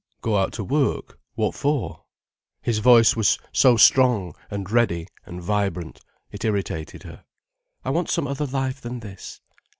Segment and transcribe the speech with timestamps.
[0.21, 2.05] "Go out to work, what for?"
[2.63, 5.99] His voice was so strong, and ready, and vibrant.
[6.31, 7.23] It irritated her.
[7.85, 9.41] "I want some other life than this."